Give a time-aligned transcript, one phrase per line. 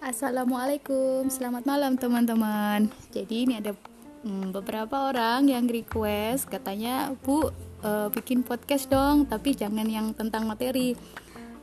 [0.00, 2.88] Assalamualaikum, selamat malam teman-teman.
[3.12, 3.76] Jadi ini ada
[4.24, 7.52] hmm, beberapa orang yang request katanya Bu
[7.84, 10.96] uh, bikin podcast dong, tapi jangan yang tentang materi.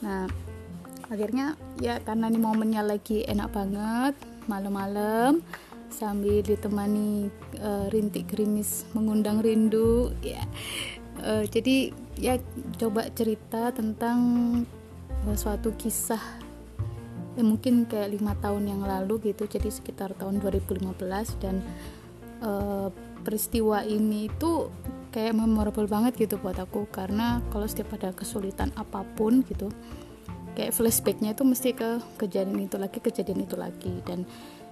[0.06, 0.30] Nah
[1.10, 4.14] akhirnya ya karena ini momennya lagi enak banget
[4.46, 5.42] malam-malam
[5.90, 7.26] sambil ditemani
[7.58, 10.46] uh, rintik gerimis mengundang rindu ya
[11.26, 12.40] uh, jadi ya
[12.78, 14.20] coba cerita tentang
[15.26, 16.22] uh, suatu kisah
[17.36, 20.96] ya mungkin kayak lima tahun yang lalu gitu jadi sekitar tahun 2015
[21.44, 21.60] dan
[22.40, 22.88] uh,
[23.26, 24.72] peristiwa ini itu
[25.12, 29.68] kayak memorable banget gitu buat aku karena kalau setiap ada kesulitan apa pun gitu
[30.56, 34.24] kayak flashbacknya itu mesti ke kejadian itu lagi kejadian itu lagi dan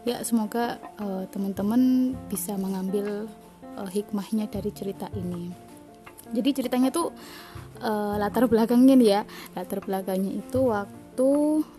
[0.07, 3.27] ya semoga uh, teman-teman bisa mengambil
[3.76, 5.51] uh, hikmahnya dari cerita ini
[6.33, 7.13] jadi ceritanya tuh
[7.79, 9.21] uh, latar belakangnya nih ya.
[9.53, 11.29] Latar belakangnya itu waktu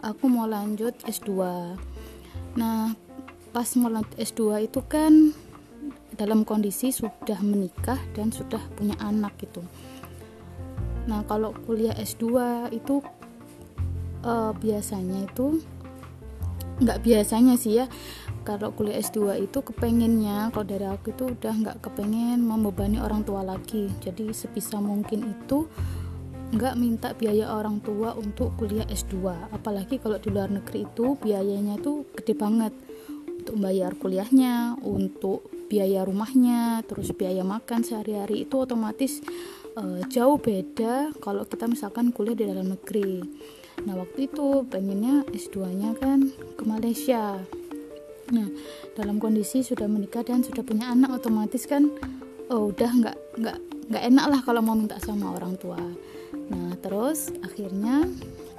[0.01, 1.31] aku mau lanjut S2
[2.55, 2.95] nah
[3.51, 5.35] pas mau lanjut S2 itu kan
[6.15, 9.63] dalam kondisi sudah menikah dan sudah punya anak gitu.
[11.11, 12.31] Nah kalau kuliah S2
[12.71, 13.03] itu
[14.23, 15.59] uh, biasanya itu
[16.83, 17.87] nggak biasanya sih ya.
[18.45, 23.41] Kalau kuliah S2 itu kepengennya kalau dari aku itu udah nggak kepengen membebani orang tua
[23.41, 23.89] lagi.
[24.03, 25.69] Jadi sebisa mungkin itu
[26.55, 31.81] nggak minta biaya orang tua untuk kuliah S2 apalagi kalau di luar negeri itu biayanya
[31.81, 32.75] tuh gede banget.
[33.45, 39.21] Untuk bayar kuliahnya untuk biaya rumahnya terus biaya makan sehari-hari itu otomatis
[39.77, 43.21] uh, jauh beda kalau kita misalkan kuliah di dalam negeri
[43.83, 47.43] nah waktu itu pengennya S2 nya kan ke Malaysia
[48.31, 48.49] nah
[48.95, 51.91] dalam kondisi sudah menikah dan sudah punya anak otomatis kan
[52.49, 53.59] oh, udah nggak nggak
[53.91, 55.77] nggak enak lah kalau mau minta sama orang tua
[56.51, 58.05] Nah, terus akhirnya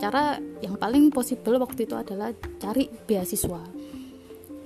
[0.02, 3.62] cara yang paling possible waktu itu adalah cari beasiswa.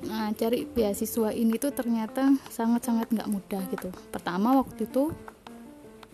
[0.07, 3.89] Nah, cari beasiswa ini tuh ternyata sangat-sangat nggak mudah gitu.
[4.13, 5.11] Pertama waktu itu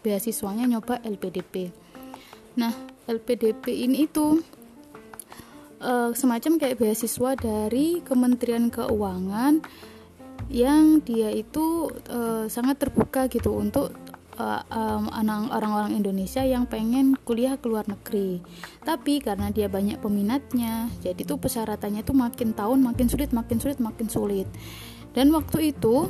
[0.02, 1.70] beasiswanya nyoba LPDP.
[2.58, 2.74] Nah,
[3.06, 4.42] LPDP ini itu
[5.82, 9.62] uh, semacam kayak beasiswa dari Kementerian Keuangan
[10.50, 13.94] yang dia itu uh, sangat terbuka gitu untuk
[14.38, 15.10] uh, um,
[15.50, 18.44] orang-orang Indonesia yang pengen kuliah ke luar negeri.
[18.86, 23.80] Tapi karena dia banyak peminatnya, jadi tuh persyaratannya tuh makin tahun makin sulit, makin sulit,
[23.82, 24.48] makin sulit.
[25.16, 26.06] Dan waktu itu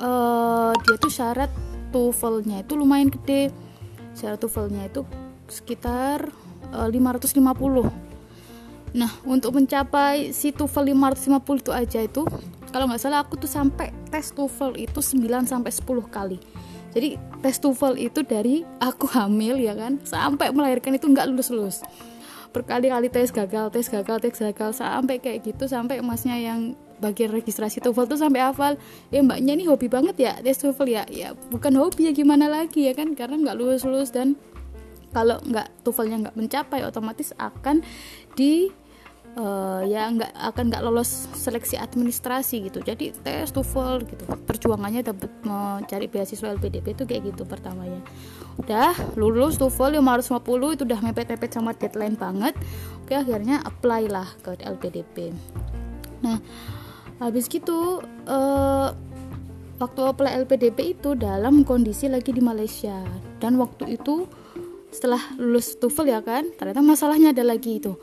[0.00, 1.52] uh, dia tuh syarat
[1.92, 3.52] TOEFL-nya itu lumayan gede.
[4.16, 5.04] Syarat TOEFL-nya itu
[5.52, 6.32] sekitar
[6.72, 7.36] uh, 550.
[8.92, 12.22] Nah, untuk mencapai si TOEFL 550 itu aja itu
[12.72, 16.38] kalau nggak salah aku tuh sampai tes TOEFL itu 9 sampai 10 kali.
[16.92, 21.78] Jadi tes TOEFL itu dari aku hamil ya kan sampai melahirkan itu nggak lulus lulus
[22.52, 27.82] berkali-kali tes gagal tes gagal tes gagal sampai kayak gitu sampai emasnya yang bagian registrasi
[27.82, 28.78] TOEFL tuh sampai hafal.
[29.10, 31.02] Ya mbaknya ini hobi banget ya tes TOEFL ya.
[31.08, 34.38] Ya bukan hobi ya gimana lagi ya kan karena nggak lulus lulus dan
[35.12, 37.84] kalau nggak TOEFL-nya nggak mencapai otomatis akan
[38.32, 38.72] di
[39.36, 42.80] uh, ya nggak akan nggak lolos seleksi administrasi gitu.
[42.80, 44.24] Jadi tes TOEFL gitu.
[44.48, 48.00] Perjuangannya dapat mencari beasiswa LPDP itu kayak gitu pertamanya.
[48.56, 52.56] Udah lulus TOEFL 550 itu udah mepet-mepet sama deadline banget.
[53.04, 55.36] Oke akhirnya apply lah ke LPDP
[56.22, 56.38] nah
[57.18, 58.88] habis gitu uh,
[59.82, 63.02] waktu apply LPDP itu dalam kondisi lagi di Malaysia.
[63.42, 64.30] Dan waktu itu
[64.92, 67.96] setelah lulus TOEFL ya kan ternyata masalahnya ada lagi itu.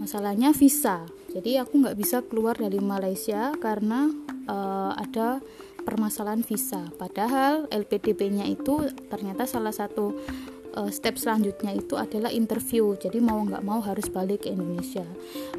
[0.00, 1.04] Masalahnya visa.
[1.30, 4.08] Jadi aku nggak bisa keluar dari Malaysia karena
[4.48, 5.44] uh, ada
[5.84, 6.88] permasalahan visa.
[6.96, 10.16] Padahal LPDP-nya itu ternyata salah satu
[10.76, 12.94] uh, step selanjutnya itu adalah interview.
[12.98, 15.04] Jadi mau nggak mau harus balik ke Indonesia.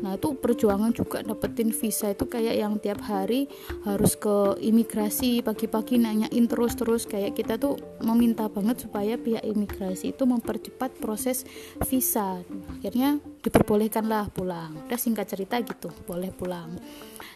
[0.03, 3.47] Nah itu perjuangan juga dapetin visa itu kayak yang tiap hari
[3.83, 7.07] harus ke imigrasi pagi-pagi nanyain terus-terus.
[7.07, 11.43] Kayak kita tuh meminta banget supaya pihak imigrasi itu mempercepat proses
[11.87, 12.41] visa.
[12.79, 14.77] Akhirnya diperbolehkanlah pulang.
[14.87, 16.75] Udah singkat cerita gitu boleh pulang.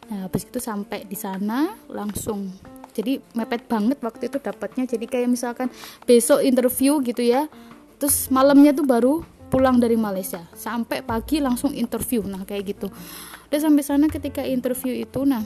[0.06, 2.54] Nah habis itu sampai di sana langsung
[2.96, 4.88] jadi mepet banget waktu itu dapatnya.
[4.88, 5.68] Jadi kayak misalkan
[6.08, 7.52] besok interview gitu ya
[8.00, 9.14] terus malamnya tuh baru
[9.52, 10.48] pulang dari Malaysia.
[10.56, 12.24] Sampai pagi langsung interview.
[12.24, 12.88] Nah kayak gitu.
[13.52, 15.44] Udah sampai sana ketika interview itu nah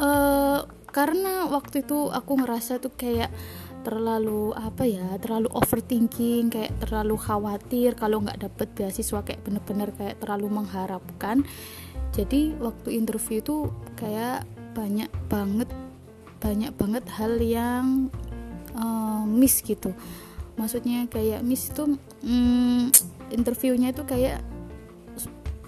[0.00, 3.30] uh, karena waktu itu aku ngerasa tuh kayak
[3.80, 10.16] terlalu apa ya terlalu overthinking kayak terlalu khawatir kalau nggak dapet beasiswa kayak bener-bener kayak
[10.20, 11.44] terlalu mengharapkan.
[12.10, 13.56] Jadi waktu interview itu
[13.94, 14.42] kayak
[14.74, 15.70] banyak banget
[16.40, 18.08] banyak banget hal yang
[18.74, 19.92] uh, miss gitu.
[20.60, 22.92] Maksudnya kayak Miss itu hmm,
[23.32, 24.44] interviewnya itu kayak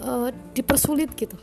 [0.04, 1.40] uh, dipersulit gitu.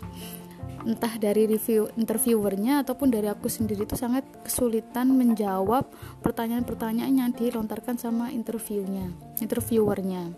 [0.86, 5.90] Entah dari review interviewernya ataupun dari aku sendiri itu sangat kesulitan menjawab
[6.22, 9.10] pertanyaan-pertanyaan yang dilontarkan sama interviewnya
[9.42, 10.30] interviewernya.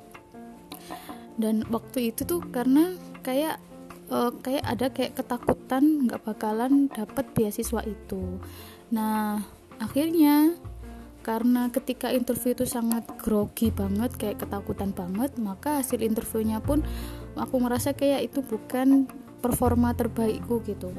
[1.35, 2.95] Dan waktu itu tuh karena
[3.27, 3.59] kayak
[4.07, 8.39] uh, kayak ada kayak ketakutan nggak bakalan dapat beasiswa itu
[8.91, 9.41] nah
[9.79, 10.53] akhirnya
[11.21, 16.81] karena ketika interview itu sangat grogi banget kayak ketakutan banget maka hasil interviewnya pun
[17.37, 19.05] aku merasa kayak itu bukan
[19.41, 20.93] performa terbaikku gitu.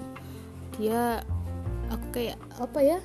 [0.79, 1.23] Dia
[1.91, 2.99] aku kayak apa ya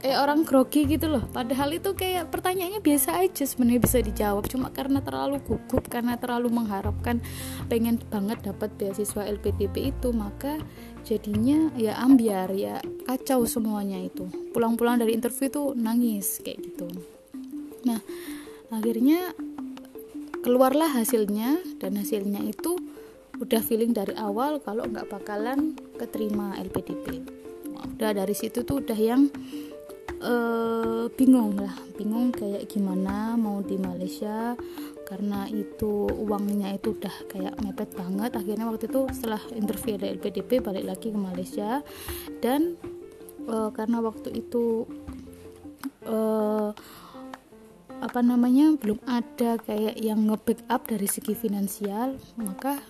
[0.00, 1.22] kayak orang grogi gitu loh.
[1.28, 4.48] Padahal itu kayak pertanyaannya biasa aja sebenarnya bisa dijawab.
[4.48, 7.20] Cuma karena terlalu gugup karena terlalu mengharapkan
[7.68, 10.56] pengen banget dapat beasiswa LPDP itu maka
[11.04, 14.26] jadinya ya ambiar ya kacau semuanya itu.
[14.56, 16.88] Pulang-pulang dari interview tuh nangis kayak gitu.
[17.84, 18.00] Nah
[18.72, 19.36] akhirnya
[20.40, 22.80] keluarlah hasilnya dan hasilnya itu
[23.40, 27.40] udah feeling dari awal kalau nggak bakalan keterima LPDP
[28.00, 29.28] udah dari situ tuh udah yang
[30.22, 31.74] uh, bingung lah.
[31.96, 34.54] Bingung kayak gimana mau di Malaysia
[35.08, 38.30] karena itu uangnya itu udah kayak mepet banget.
[38.36, 41.82] Akhirnya waktu itu setelah interview dari LPDP balik lagi ke Malaysia.
[42.38, 42.78] Dan
[43.50, 44.86] uh, karena waktu itu
[46.06, 46.70] uh,
[48.00, 52.80] apa namanya belum ada kayak yang nge-backup dari segi finansial maka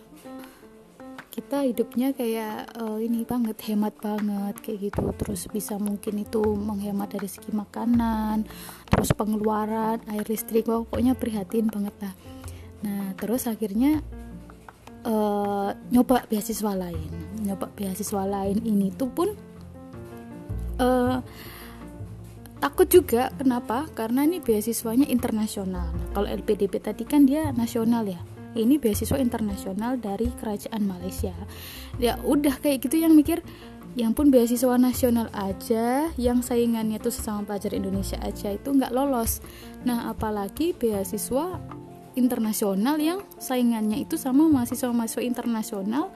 [1.41, 5.09] kita hidupnya kayak uh, ini banget hemat banget kayak gitu.
[5.17, 8.45] Terus bisa mungkin itu menghemat dari segi makanan
[8.93, 12.15] terus pengeluaran air listrik pokoknya prihatin banget lah.
[12.85, 14.05] Nah terus akhirnya
[15.09, 17.09] uh, nyoba beasiswa lain.
[17.41, 19.33] Nyoba beasiswa lain ini tuh pun
[20.77, 21.25] uh,
[22.61, 23.33] takut juga.
[23.41, 23.89] Kenapa?
[23.97, 25.89] Karena ini beasiswanya internasional.
[25.89, 28.21] Nah, kalau LPDP tadi kan dia nasional ya
[28.55, 31.35] ini beasiswa internasional dari kerajaan Malaysia.
[32.03, 33.45] Ya udah kayak gitu yang mikir
[33.99, 39.43] yang pun beasiswa nasional aja yang saingannya tuh sesama pelajar Indonesia aja itu nggak lolos.
[39.83, 41.59] Nah apalagi beasiswa
[42.19, 46.11] internasional yang saingannya itu sama mahasiswa-mahasiswa internasional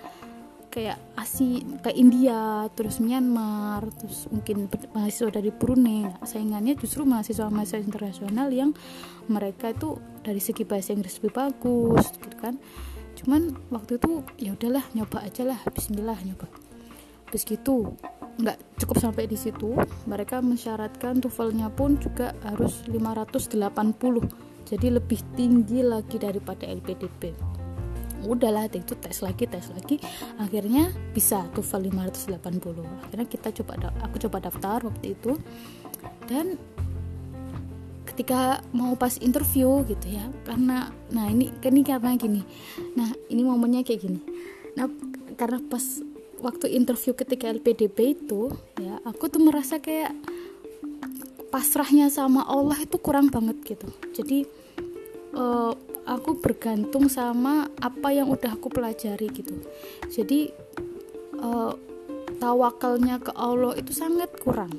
[0.74, 6.10] kayak Asia kayak India terus Myanmar terus mungkin mahasiswa dari Brunei.
[6.10, 8.74] Nah, saingannya justru mahasiswa-mahasiswa internasional yang
[9.30, 9.94] mereka itu
[10.26, 12.58] dari segi bahasa Inggris lebih bagus gitu kan.
[13.14, 16.50] Cuman waktu itu ya udahlah nyoba aja lah Bismillah nyoba.
[17.30, 17.94] Habis gitu
[18.34, 19.78] nggak cukup sampai di situ
[20.10, 23.62] mereka mensyaratkan TOEFL-nya pun juga harus 580
[24.66, 27.30] jadi lebih tinggi lagi daripada LPDP
[28.26, 30.00] udahlah itu tes lagi tes lagi.
[30.40, 35.38] Akhirnya bisa TOEFL 580 akhirnya kita coba aku coba daftar waktu itu.
[36.24, 36.56] Dan
[38.08, 42.42] ketika mau pas interview gitu ya karena nah ini ini karena gini.
[42.94, 44.20] Nah ini momennya kayak gini.
[44.78, 44.86] Nah
[45.34, 45.82] karena pas
[46.44, 50.12] waktu interview ketika LPDP itu ya aku tuh merasa kayak
[51.48, 53.86] pasrahnya sama Allah itu kurang banget gitu.
[54.10, 54.42] Jadi
[55.38, 55.72] uh,
[56.04, 59.56] aku bergantung sama apa yang udah aku pelajari gitu.
[60.08, 60.52] Jadi
[61.40, 61.72] uh,
[62.38, 64.72] tawakalnya ke Allah itu sangat kurang.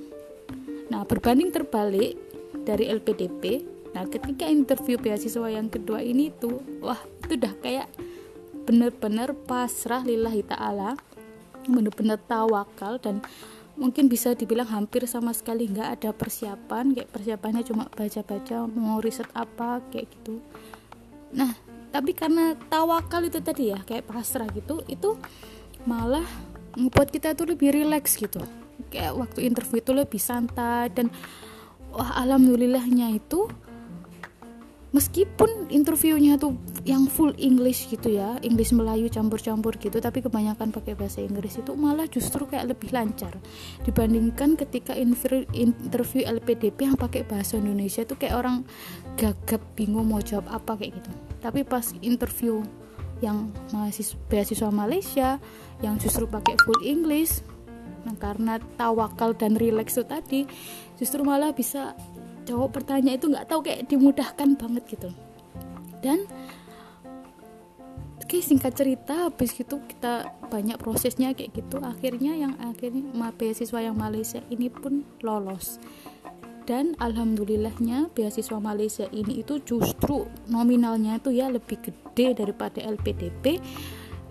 [0.89, 2.17] Nah berbanding terbalik
[2.65, 7.87] dari LPDP nah ketika interview beasiswa yang kedua ini tuh wah itu udah kayak
[8.67, 10.99] bener-bener pasrah lillahi ta'ala
[11.63, 13.23] bener-bener tawakal dan
[13.79, 19.31] mungkin bisa dibilang hampir sama sekali nggak ada persiapan kayak persiapannya cuma baca-baca mau riset
[19.31, 20.43] apa kayak gitu
[21.35, 21.51] nah
[21.91, 25.19] tapi karena tawakal itu tadi ya kayak pasrah gitu itu
[25.87, 26.25] malah
[26.75, 28.43] membuat kita tuh lebih rileks gitu.
[28.91, 31.07] Kayak waktu interview itu lebih santai dan
[31.95, 33.47] wah alhamdulillahnya itu
[34.91, 40.93] meskipun interviewnya tuh yang full English gitu ya English Melayu campur-campur gitu tapi kebanyakan pakai
[40.93, 43.33] bahasa Inggris itu malah justru kayak lebih lancar.
[43.81, 48.69] Dibandingkan ketika interview LPDP yang pakai bahasa Indonesia itu kayak orang
[49.17, 51.11] gagap bingung mau jawab apa kayak gitu.
[51.41, 52.61] Tapi pas interview
[53.25, 55.41] yang mahasiswa beasiswa Malaysia
[55.81, 57.41] yang justru pakai full English
[58.05, 60.45] nah karena tawakal dan relax itu tadi
[61.01, 61.97] justru malah bisa
[62.45, 65.09] jawab pertanyaan itu nggak tahu kayak dimudahkan banget gitu.
[66.05, 66.29] Dan
[68.25, 71.77] Oke singkat cerita habis gitu kita banyak prosesnya kayak gitu.
[71.77, 73.05] Akhirnya yang akhirnya
[73.37, 75.77] beasiswa yang Malaysia ini pun lolos.
[76.65, 83.61] Dan alhamdulillahnya beasiswa Malaysia ini itu justru nominalnya itu ya lebih gede daripada LPDP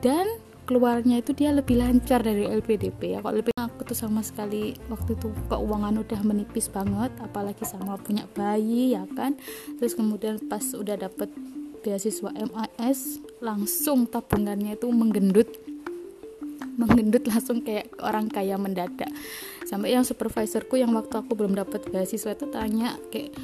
[0.03, 0.27] dan
[0.67, 3.23] keluarnya itu dia lebih lancar dari LPDP ya.
[3.23, 8.27] Kalau lebih aku tuh sama sekali waktu itu keuangan udah menipis banget apalagi sama punya
[8.35, 9.39] bayi ya kan.
[9.79, 11.31] Terus kemudian pas udah dapet
[11.87, 15.53] beasiswa MAS langsung tabungannya itu menggendut.
[16.81, 19.13] Menggendut langsung kayak orang kaya mendadak.
[19.69, 23.37] Sampai yang supervisorku yang waktu aku belum dapat beasiswa itu tanya kayak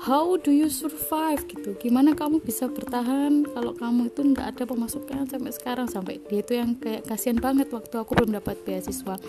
[0.00, 1.44] how do you survive?
[1.44, 1.76] gitu.
[1.76, 5.86] Gimana kamu bisa bertahan kalau kamu itu nggak ada pemasukan sampai sekarang?
[5.92, 9.20] Sampai dia itu yang kayak kasihan banget waktu aku belum dapat beasiswa.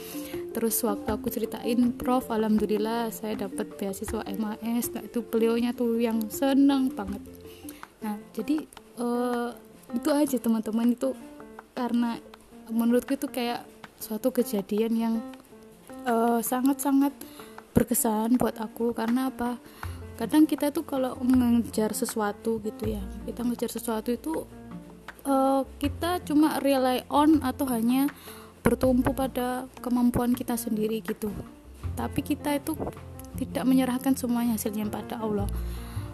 [0.52, 6.24] Terus waktu aku ceritain prof alhamdulillah saya dapat beasiswa MAS nah itu beliaunya tuh yang
[6.32, 7.22] senang banget.
[8.00, 8.64] Nah jadi
[9.00, 9.52] uh,
[9.96, 10.96] itu aja teman-teman.
[10.96, 11.16] Itu
[11.76, 12.20] karena
[12.72, 13.64] menurutku itu kayak
[14.02, 15.16] suatu kejadian yang
[16.08, 17.28] eh, sangat-sangat uh,
[17.72, 18.92] berkesan buat aku.
[18.96, 19.60] Karena apa?
[20.20, 24.46] Kadang kita tuh kalau mengejar sesuatu gitu ya kita mengejar sesuatu itu
[25.26, 28.06] uh, kita cuma rely on atau hanya
[28.62, 31.34] bertumpu pada kemampuan kita sendiri gitu.
[31.98, 32.78] Tapi kita itu
[33.42, 35.50] tidak menyerahkan semuanya hasilnya pada Allah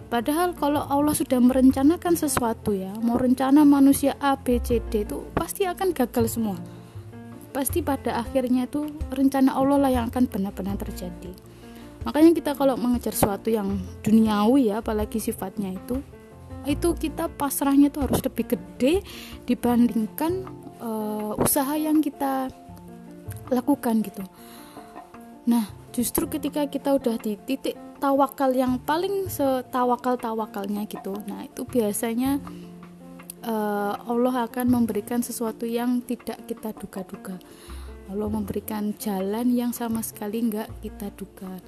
[0.07, 5.27] Padahal kalau Allah sudah merencanakan sesuatu ya, mau rencana manusia A, B, C, D itu
[5.35, 6.55] pasti akan gagal semua.
[7.51, 11.35] Pasti pada akhirnya itu rencana Allah lah yang akan benar-benar terjadi
[12.07, 15.99] makanya kita kalau mengejar sesuatu yang duniawi ya apalagi sifatnya itu
[16.63, 19.03] itu kita pasrahnya itu harus lebih gede
[19.43, 20.47] dibandingkan
[20.79, 22.47] uh, usaha yang kita
[23.51, 24.23] lakukan gitu
[25.47, 31.63] nah justru ketika kita udah di titik tawakal yang paling setawakal tawakalnya gitu nah itu
[31.65, 32.37] biasanya
[33.47, 37.39] uh, Allah akan memberikan sesuatu yang tidak kita duga-duga.
[38.07, 41.59] Allah memberikan jalan yang sama sekali nggak kita duga.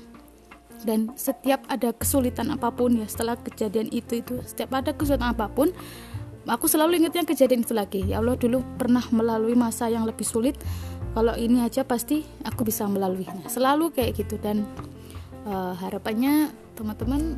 [0.79, 5.51] Dan setiap ada kesulitan apa pun ya setelah kejadian itu itu setiap ada kesulitan apa
[5.51, 5.75] pun
[6.47, 8.01] aku selalu ingatnya kejadian itu lagi.
[8.07, 10.55] Ya Allah dulu pernah melalui masa yang lebih sulit
[11.13, 13.49] kalau ini aja pasti aku bisa melaluinya.
[13.49, 14.65] Selalu kayak gitu dan
[15.49, 17.35] uh, harapannya teman-teman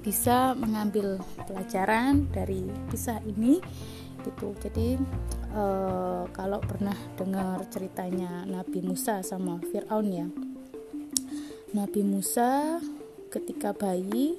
[0.00, 3.60] bisa mengambil pelajaran dari kisah ini
[4.24, 4.56] gitu.
[4.60, 4.96] Jadi
[5.52, 10.26] uh, kalau pernah dengar ceritanya Nabi Musa sama Fir'aun ya.
[11.70, 12.80] Nabi Musa
[13.30, 14.34] ketika bayi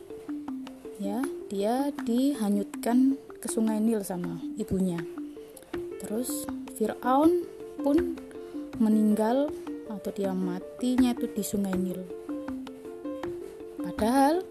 [1.00, 5.00] ya dia dihanyutkan ke sungai Nil sama ibunya.
[6.02, 6.46] Terus
[6.78, 7.46] Fir'aun
[7.82, 8.20] pun
[8.82, 9.54] meninggal
[9.86, 12.02] atau dia matinya itu di sungai Nil.
[13.78, 14.42] Padahal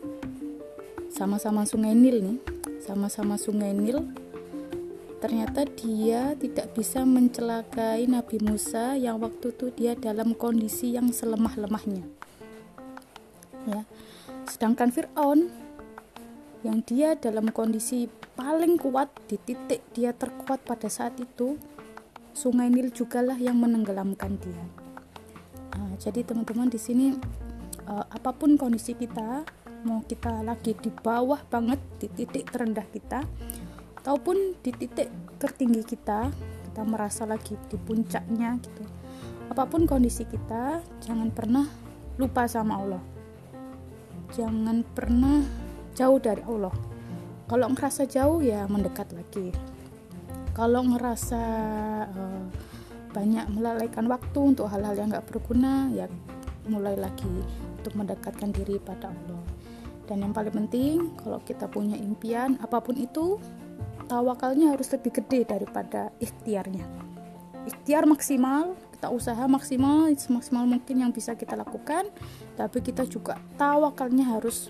[1.11, 2.39] sama-sama sungai Nil nih
[2.79, 4.07] sama-sama sungai Nil
[5.21, 12.07] ternyata dia tidak bisa mencelakai Nabi Musa yang waktu itu dia dalam kondisi yang selemah-lemahnya.
[13.69, 13.85] Ya.
[14.49, 15.53] Sedangkan Fir'aun
[16.65, 21.61] yang dia dalam kondisi paling kuat di titik dia terkuat pada saat itu
[22.41, 24.65] sungai Nil jugalah yang menenggelamkan dia.
[25.77, 27.13] Nah, jadi teman-teman di sini
[27.85, 29.45] uh, apa pun kondisi kita
[29.85, 33.21] mau kita lagi di bawah banget di titik terendah kita
[34.01, 36.33] ataupun di titik tertinggi kita
[36.73, 38.85] kita merasa lagi di puncaknya gitu
[39.53, 41.69] apa pun kondisi kita jangan pernah
[42.17, 43.03] lupa sama Allah.
[44.33, 45.43] Jangan pernah
[45.93, 46.73] jauh dari Allah.
[47.51, 49.51] Kalau ngerasa jauh ya mendekat lagi
[50.55, 51.43] kalau ngerasa
[52.11, 52.45] uh,
[53.11, 56.07] banyak melalaikan waktu untuk hal-hal yang gak berguna ya
[56.71, 57.27] mulai lagi
[57.81, 59.43] untuk mendekatkan diri pada Allah.
[60.07, 63.39] Dan yang paling penting kalau kita punya impian apa pun itu
[64.11, 66.87] tawakalnya harus lebih gede daripada ikhtiarnya.
[67.67, 72.05] Ikhtiar maksimal kita usaha maksimal semaksimal mungkin yang bisa kita lakukan
[72.53, 74.69] tapi kita juga tawakalnya harus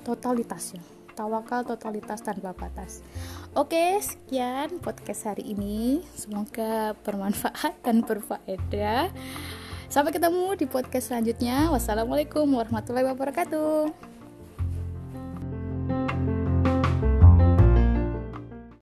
[0.00, 3.00] totalitas ya tawakal totalitas tanpa batas.
[3.56, 6.04] Oke sekian podcast hari ini.
[6.12, 9.08] Semoga bermanfaat dan berfaedah.
[9.88, 11.72] Sampai ketemu di podcast selanjutnya.
[11.72, 14.15] Wassalamualaikum warahmatullahi wabarakatuh